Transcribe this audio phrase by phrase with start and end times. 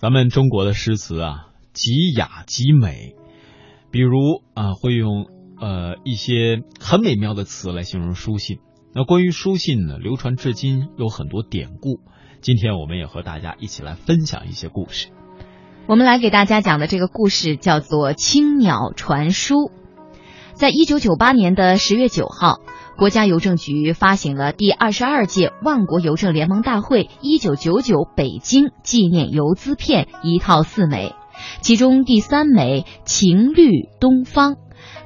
[0.00, 3.16] 咱们中国的诗词啊，极雅极美，
[3.90, 5.26] 比如啊，会用
[5.60, 8.60] 呃一些很美妙的词来形容书信。
[8.94, 11.98] 那关于书信呢，流传至今有很多典故。
[12.40, 15.08] 今天我们也和大家一起来分享一些故事。
[15.88, 19.54] 我们来给大家讲的这个故事叫做《青鸟传书》。
[20.54, 22.60] 在一九九八年的十月九号。
[22.98, 31.14] 国家邮政局发行了第二十二届万国邮政联盟大会一九九九北京纪念邮资片一套四枚，
[31.60, 34.56] 其中第三枚“晴绿东方”，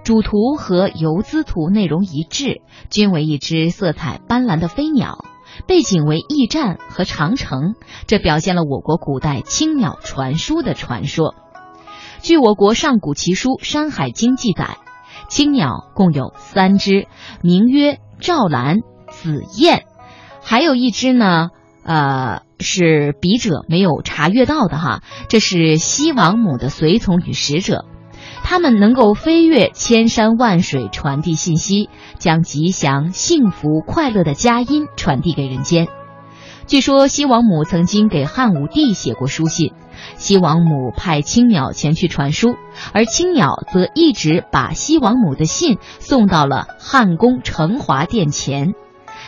[0.04, 5.18] 主图和邮资图内容一致，均为一只色彩斑斓的飞鸟，
[5.66, 7.74] 背景为驿站和长城，
[8.06, 11.34] 这表现了我国古代青鸟传书的传说。
[12.22, 14.78] 据我国上古奇书《山海经》记载。
[15.32, 17.06] 青鸟共有三只，
[17.40, 19.86] 名曰赵兰、紫燕，
[20.42, 21.48] 还有一只呢，
[21.82, 25.00] 呃，是笔者没有查阅到的哈。
[25.30, 27.86] 这是西王母的随从与使者，
[28.44, 35.88] 他们能够飞越千山万水，传递信息，将吉祥、幸福、快乐的佳音传递给人间。
[36.66, 39.72] 据说西王母曾经给汉武帝写过书信。
[40.16, 42.56] 西王母派青鸟前去传书，
[42.92, 48.74] 而青鸟则一直把西王母的信送到了汉宫承华殿前。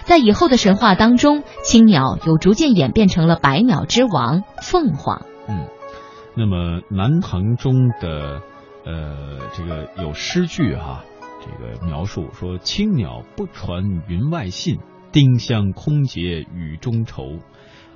[0.03, 5.23] 在以后的神话当中，青鸟又逐渐演变成了百鸟之王凤凰。
[5.49, 5.67] 嗯，
[6.35, 8.41] 那么南唐中的
[8.85, 11.05] 呃这个有诗句哈，
[11.41, 14.81] 这个描述说青鸟不传云外信，
[15.15, 16.21] 丁香空结
[16.55, 17.39] 雨中愁。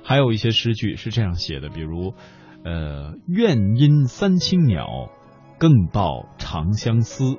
[0.03, 2.15] 还有一些诗句是这样写的，比如。
[2.61, 5.09] 呃，愿因三青鸟，
[5.57, 7.37] 更报长相思。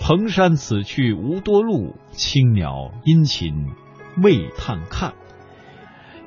[0.00, 3.68] 蓬山此去无多路，青鸟殷勤
[4.20, 5.14] 为探看。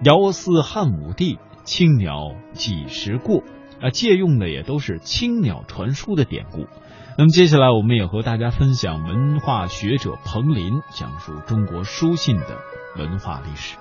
[0.04, 3.44] 遥思汉武帝，青鸟几时过？
[3.82, 6.68] 啊，借用的也都是青鸟传书的典故。
[7.18, 12.58] 那么接下来，我们也和大家分享文化学者彭林讲述中国书信的
[12.98, 13.78] 文化历史。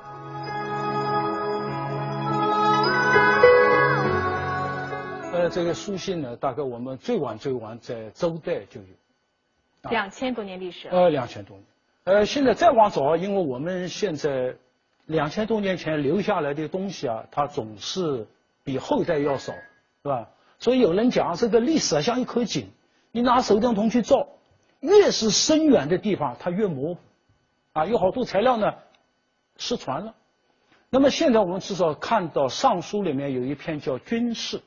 [5.33, 10.88] 呃这个书信呢，大概我们最晚最晚在周代就有，两千多年历史。
[10.88, 11.65] 呃，两千多年。
[12.04, 14.54] 呃，现在再往早，因为我们现在
[15.06, 18.27] 两千多年前留下来的东西啊，它总是
[18.62, 19.53] 比后代要少，
[20.04, 20.28] 是吧？
[20.59, 22.69] 所以有人讲，这个历史啊像一口井，
[23.10, 24.28] 你拿手电筒去照，
[24.81, 27.00] 越是深远的地方，它越模糊，
[27.72, 28.75] 啊，有好多材料呢
[29.56, 30.15] 失传了。
[30.91, 34.59] 那么现在我们至少看到《尚书》里面有一篇叫《军事》。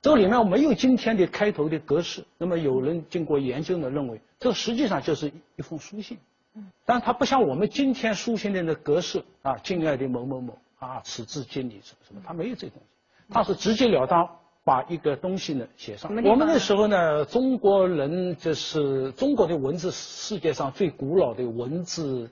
[0.00, 6.16] 这里面没有今天的开头的格式，那么有人经过研究呢，认为这实际上就是一封书信，
[6.54, 12.95] 嗯，但它不像我们今天书信的那格式啊，敬爱的某某某啊，此致敬礼什么什么，它没有这东西，
[13.30, 14.28] 它是直截了当
[14.64, 16.10] 把一个东西呢写上。
[16.24, 22.30] 我们那时候呢，中国人就是中国的文字世界上最古老的文字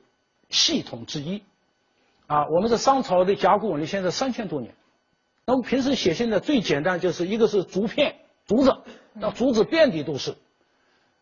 [0.48, 1.42] 系统之一，
[2.26, 4.74] 啊，我们是商朝的甲骨文，现在三千多年。
[5.46, 8.16] 那我们平时写信呢，最简单就是一个是竹片，
[8.46, 8.74] 竹子，
[9.12, 10.34] 那竹子遍地都是，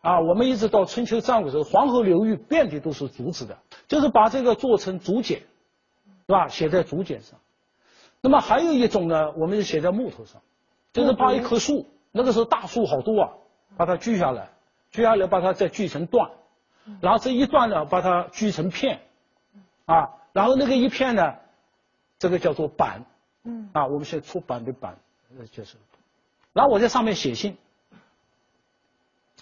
[0.00, 6.48] 啊，我们一直到春秋战国时候，黄河流域遍地都是竹子的，就是把这个做成竹简，是吧？
[6.48, 7.38] 写在竹简上。
[8.22, 10.40] 那么还有一种呢，我们就写在木头上，
[10.94, 13.32] 就是把一棵树，那个时候大树好多啊，
[13.76, 14.48] 把它锯下来，
[14.90, 16.30] 锯下来把它再锯成段，
[17.02, 19.02] 然后这一段呢，把它锯成片，
[19.84, 21.34] 啊，然后那个一片呢，
[22.18, 23.04] 这个叫做板。
[23.44, 24.96] 嗯啊，我们现在出版的版，
[25.36, 25.74] 呃，就是，
[26.52, 27.56] 然后我在上面写信，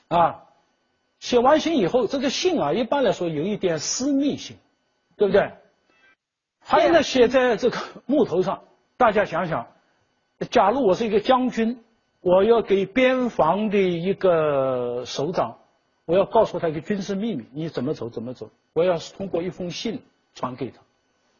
[0.08, 0.44] 啊，
[1.18, 4.56] 写完信以后，这个信啊，一般来说有一点私密性，
[5.18, 5.52] 对不对？
[6.60, 8.62] 还有呢，写在这个木头上，
[9.00, 9.66] 大家想想，
[10.50, 11.82] 假如我是一个将军，
[12.20, 15.56] 我要给边防的一个首长，
[16.04, 20.02] 我要告诉他一个军事秘密，你怎么走怎么走，我要通过一封信
[20.34, 20.82] 传给他。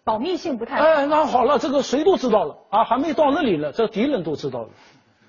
[0.05, 4.69] 保密性不太哎，那好了，这个谁都知道了啊，还没到那里呢，这敌人都知道了，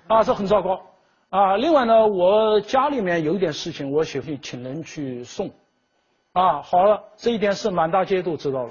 [0.06, 0.80] 啊，这很糟糕
[1.28, 1.58] 啊。
[1.58, 5.50] 另外呢，我家里面有一点事情，我写信请人去送，
[6.32, 8.70] 啊，好了，这一点是满大街都知道了，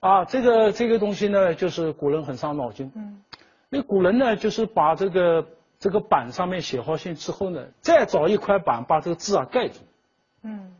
[0.00, 3.22] 啊，这个这个东西呢，就是古人很伤脑筋，嗯，
[3.68, 5.46] 那古人呢，就是把这个
[5.78, 9.80] 这个板上面写好信之后呢，再找一块板把这个字啊盖住，
[10.42, 10.74] 嗯，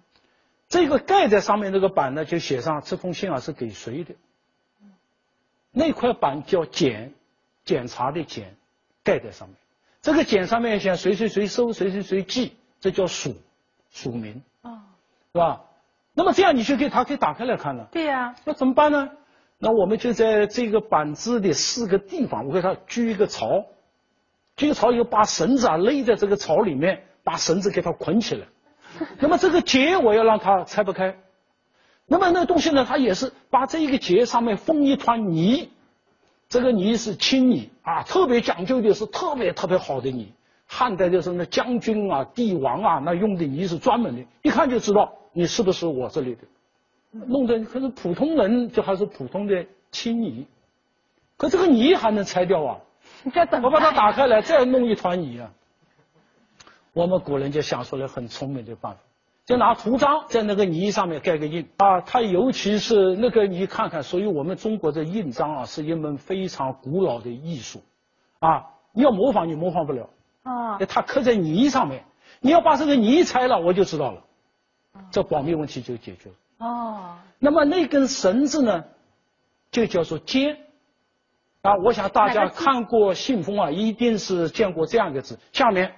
[0.69, 4.14] 这个盖在上面这个板呢，就写上这封信啊是给谁的。
[5.73, 7.12] 那块板叫检，
[7.64, 8.56] 检查的检，
[9.05, 9.56] 盖在上面。
[10.02, 13.37] 这个检上面写谁谁谁收，谁谁谁寄，这叫署，
[13.90, 14.43] 署名。
[14.62, 14.82] 啊，
[15.32, 15.61] 是吧？
[16.14, 17.88] 那么这样你就可以，他可以打开来看了。
[17.92, 18.34] 对呀。
[18.44, 19.08] 那怎么办呢？
[19.58, 23.66] 那我们就在这个板子的四个地方，我给它锯一个槽，
[24.56, 28.46] 锯个槽以后把绳子啊勒在这个槽里面，把绳子给它捆起来。
[29.20, 31.16] 那么这个结我要让它拆不开。
[32.06, 35.70] 那么那东西呢，它也是把这一个结上面封一团泥，
[36.48, 40.32] 这个泥是青泥啊，特别讲究的是特别特别好的泥。
[40.66, 46.42] 汉代的时候，那将军啊、帝王啊，那用的泥是专门的，一看就知道你是不是我这里的。
[47.12, 50.46] 弄得可是普通人，就还是普通的青泥，
[51.36, 52.78] 可这个泥还能拆掉啊？
[53.62, 55.50] 我把它打开来，再弄一团泥啊。
[56.92, 59.00] 我们古人就想出来很聪明的办法，
[59.44, 62.00] 就拿图章在那个泥上面盖个印啊。
[62.00, 67.82] 它尤其是那个你看看，所以我们中国的印章啊，是一门非常古老的艺术
[68.38, 68.66] 啊。
[68.92, 70.08] 你要模仿，你模仿不了。
[70.42, 72.04] 啊，它刻在泥上面，
[72.40, 74.22] 你要把这个泥拆了，我就知道了，
[75.11, 76.67] 这保密问题就解决了。
[76.67, 78.85] 哦，那么那根绳子呢，
[79.70, 80.56] 就叫做笺。
[81.62, 85.93] 啊，我想大家看过信封啊，一定是见过这样一个字，下面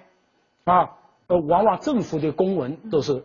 [0.65, 0.91] 啊，
[1.29, 3.25] 呃，往往政府的公文都是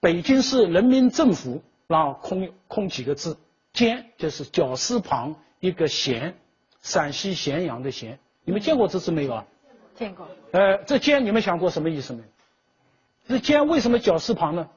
[0.00, 3.38] 北京市人民政府，然后空空几个字，
[3.72, 6.34] 笺就是绞丝旁一个咸，
[6.82, 9.46] 陕西咸阳的咸，你们见过这字没有啊？
[9.94, 10.28] 见过。
[10.52, 12.24] 呃，这尖你们想过什么意思没有？
[13.26, 14.68] 这尖为什么绞丝旁呢？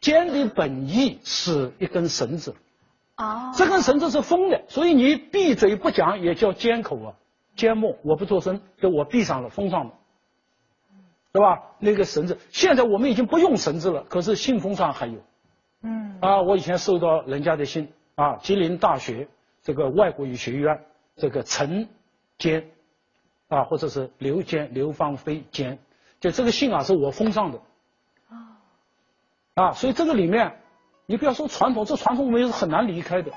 [0.00, 2.54] 尖的本意是一根绳子。
[3.16, 3.52] 哦。
[3.54, 7.14] 这根绳子是封的，所以你闭嘴不讲也叫尖口啊。
[7.56, 9.92] 缄默，我不做声，就我闭上了，封上了，
[11.32, 11.60] 对吧？
[11.78, 15.18] 那个绳子，现在我们已经不用绳子了，可是信封上还有。
[15.82, 16.18] 嗯。
[16.20, 19.28] 啊，我以前收到人家的信啊，吉林大学
[19.62, 20.80] 这个外国语学院
[21.16, 21.88] 这个陈
[22.38, 22.70] 坚。
[23.48, 25.76] 啊，或者是刘坚、刘芳菲坚，
[26.20, 27.60] 就这个信啊，是我封上的。
[29.60, 30.54] 啊，啊，所以这个里面，
[31.04, 33.30] 你不要说传统，这传统我们也是很难离开的。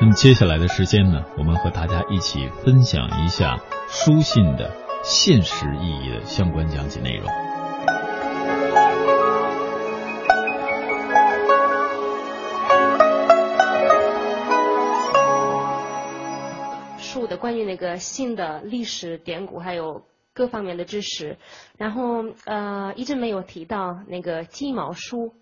[0.00, 4.72] 那么接下来的时间呢，我们和大家一起分享一下书信的
[5.04, 7.30] 现实意义的相关讲解内容。
[17.38, 20.02] 关于那个信的历史典故，还有
[20.36, 21.38] 各方面的知识，
[21.78, 25.32] 然后呃一直没有提到那个鸡毛书，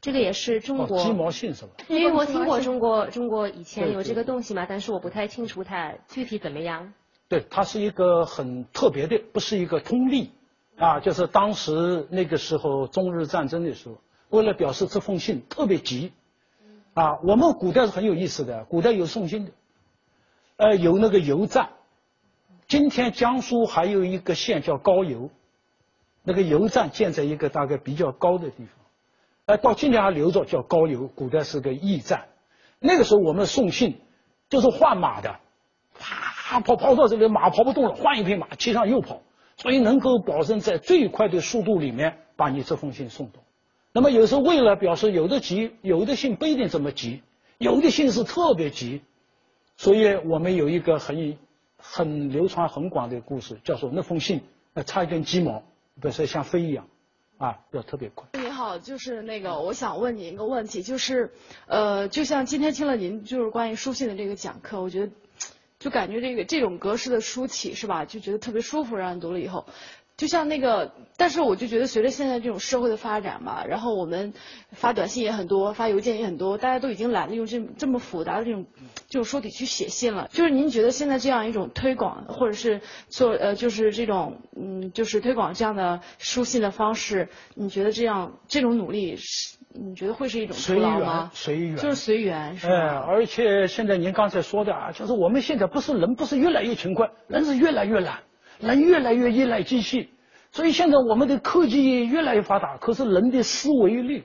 [0.00, 1.70] 这个也是中国鸡毛信是吧？
[1.88, 6.92] 因为我听过中国中国以前有这个东西嘛，但是我不太清楚它具体怎么样。
[7.28, 10.30] 对，它是一个很特别的，不是一个通例
[10.76, 13.96] 啊，就是当时那个时候中日战争的时候，
[14.28, 16.12] 为了表示这封信特别急
[16.94, 19.50] 啊，我们古代是很有意思的，古代有送信的。
[20.58, 21.70] 呃，有那个邮站，
[22.68, 25.30] 今天江苏还有一个县叫高邮，
[26.22, 28.68] 那个邮站建在一个大概比较高的地方，
[29.46, 32.26] 呃，到今天还留着叫高邮，古代是个驿站。
[32.78, 33.98] 那个时候我们送信
[34.50, 35.40] 就是换马的，
[35.98, 39.22] 啪跑跑到这里马跑不动了，换一匹马骑上又跑，
[39.56, 43.40] 所以能够保证在最快的速度里面把你这封信送到。
[43.94, 47.22] 那么有时候为了表示有的急，有的信不一定这么急，
[47.56, 49.00] 有的信是特别急。
[49.78, 51.38] 所以我们有一个很
[51.78, 54.42] 很流传很广的故事，叫做那封信，
[54.74, 55.62] 呃，差一根鸡毛，
[56.00, 56.86] 不是像飞一样，
[57.38, 58.28] 啊，要特别快。
[58.34, 61.32] 你好，就是那个，我想问您一个问题，就是，
[61.66, 65.12] 呃，就像今天听了您就是关于书信的这个讲课，我觉得，
[65.78, 69.64] 就感觉这个这种格式的书体是吧，就觉得特别舒服，让人读了以后。
[70.18, 74.34] 就像那个，但是我就觉得随着现在这种社会的发展嘛，然后我们
[74.72, 78.66] 发短信也很多，发邮件也很多，大家都已经懒得用这这么复杂的这种
[79.08, 80.28] 这种书体去写信了。
[80.32, 91.30] 就是您觉得现在这样一种推广，或者是做呃，就是这种嗯，就是推广这样的书信的方式，你觉得这样这种努力是你觉得会是一种随缘？
[91.32, 98.18] 随缘就是随缘，是而且现在您刚才说的啊，就是我们现在不是人不是越来越勤快，人是越来越懒。
[98.60, 100.08] 人越来越依赖机器，
[100.50, 104.24] 所以现在我们的科技越来越发达，可是人的思维力，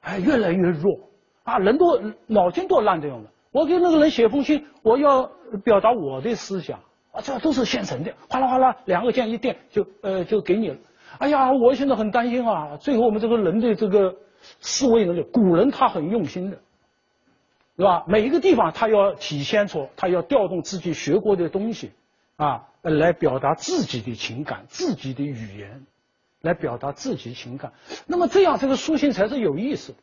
[0.00, 0.98] 哎，越来越弱
[1.44, 1.58] 啊！
[1.58, 3.24] 人都脑筋都烂掉了。
[3.52, 5.30] 我给那个人写封信，我要
[5.64, 6.78] 表达我的思想
[7.12, 10.76] 啊，这都是现成的，哗啦哗啦，两个键一电就呃就给你了。
[11.18, 12.76] 哎呀，我现在很担心啊！
[12.76, 14.14] 最后我们这个人的这个
[14.60, 16.58] 思维能力，古人他很用心的，
[17.78, 18.04] 是吧？
[18.06, 21.92] 每一个地方他要体现出，他要调动自己学过的东西。
[22.36, 25.86] 啊，来表达自己的情感，自己的语言，
[26.42, 27.72] 来表达自己情感。
[28.06, 29.98] 那么这样，这个书信才是有意思的。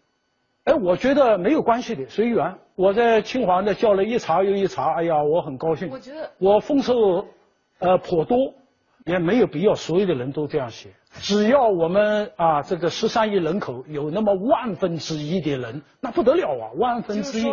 [0.66, 2.58] 哎，我觉得没有关系的，随缘。
[2.75, 5.90] 我在清华呢叫了一茬又一茬，哎呀，我很高兴。
[5.90, 7.28] 我觉得我丰收，
[7.80, 8.38] 呃，颇多，
[9.06, 10.90] 也没有必要所有的人都这样写。
[11.22, 17.43] 只要我们啊这个十三亿人口有那么万分之一的人，那不得了啊，万分之一，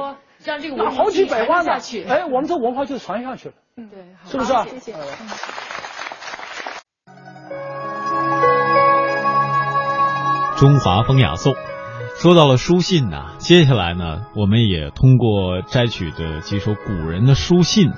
[0.45, 3.55] 让这个那好几百万呢去，哎，我们这文化就传下去了。
[3.77, 4.67] 嗯，对，是不是啊？
[4.67, 4.95] 谢谢。
[10.57, 11.55] 中华风雅颂，
[12.19, 17.93] 说到了书信呢，接下来呢，我们也通过摘取的几首古人的书信，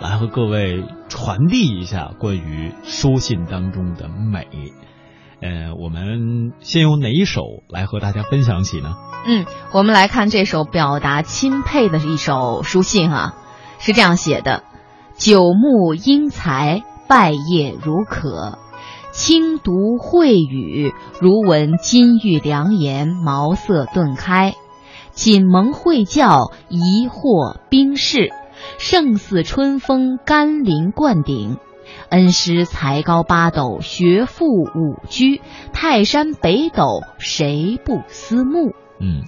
[0.00, 4.46] 来和各位传递一下关于书信当中的美。
[5.40, 8.96] 呃，我们先用哪一首来和大家分享起呢？
[9.26, 13.34] 嗯，我们来看这首表达钦佩的一首书信啊，
[13.78, 14.64] 是这样写的：
[15.16, 18.58] 九牧英才，拜谒如渴。
[19.12, 24.54] 轻读慧语，如闻金玉良言，茅塞顿开。
[25.12, 28.32] 锦蒙会教，疑惑冰释，
[28.78, 31.58] 胜似春风甘霖灌顶。
[32.10, 35.40] 恩师才高八斗，学富五车，
[35.72, 38.74] 泰山北斗，谁不思慕？
[39.00, 39.22] 嗯，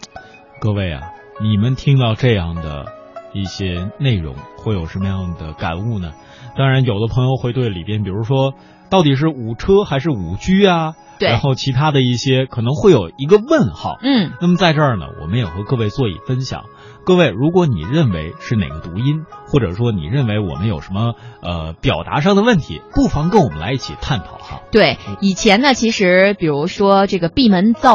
[0.61, 2.87] 各位啊，你们听到这样的
[3.33, 6.13] 一些内容，会有什么样的感悟呢？
[6.57, 8.55] 当然，有的朋友会对里边，比如说。
[8.89, 10.95] 到底是五车还是五居啊？
[11.19, 13.99] 对，然后其他的一些可能会有一个问号。
[14.03, 16.65] 嗯，那么在这儿呢，我们也和各位做一分享。
[17.05, 24.63] 各位，如果你认为是哪个读音，或者说你认为我们有什么呃表达上的问题，不妨跟我们来一起探讨哈。
[24.73, 27.95] 对，以前呢，其实比如说这个闭门造。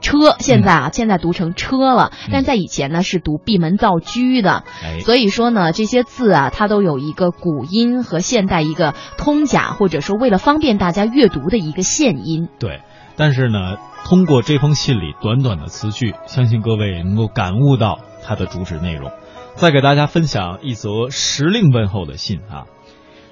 [0.00, 4.64] 车现在啊，现在读成车了，但在以前呢是读闭门造车的，
[5.00, 12.48] 所以说呢，这些字啊，它都有一个古音和现代一个通假，或者说为了方便大家阅读的一个现音。
[12.58, 12.82] 对，
[13.16, 19.10] 但是呢，通过这封信里短短的词句，相信各位能够感悟到它的主旨内容。
[19.54, 22.66] 再给大家分享一则时令问候的信啊，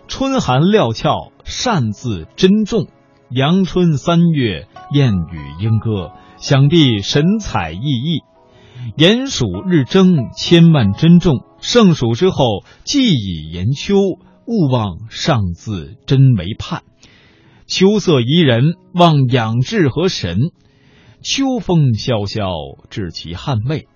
[0.08, 2.86] 春寒料峭，善自珍重，
[3.30, 6.12] 阳春三月，燕语莺歌。
[6.44, 8.22] 想必神采奕奕，
[8.98, 11.38] 炎暑日蒸，千万珍重。
[11.58, 13.94] 盛暑之后，既已严秋，
[14.46, 16.82] 勿忘上自真为盼。
[17.66, 20.36] 秋色宜人，望养志和神。
[21.22, 22.50] 秋风萧萧，
[22.90, 23.88] 致其汗味。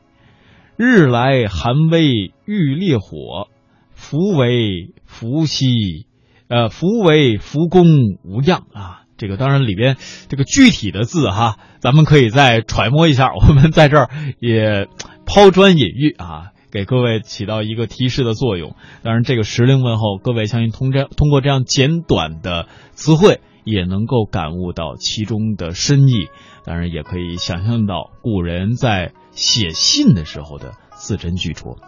[0.78, 3.49] 日来寒微欲烈火，
[3.93, 6.07] 福为福兮，
[6.49, 7.85] 呃，福为福公
[8.25, 9.02] 无恙啊。
[9.19, 9.97] 这个当然里边
[10.29, 13.33] 这个具体的字哈，咱们可以再揣摩一下。
[13.37, 14.09] 我们在这儿
[14.39, 14.89] 也
[15.27, 18.77] 抛砖引玉啊，给各位起到一个提示的作用。
[19.03, 26.29] 当然，这个时令问候，各位相信通这通过这样简短的词汇，也能够感悟到其中的深意。
[26.65, 31.79] 当然，也可以想象到古人在写信的时候的字斟句酌。